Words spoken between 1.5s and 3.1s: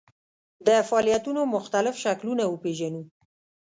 مختلف شکلونه وپېژنو.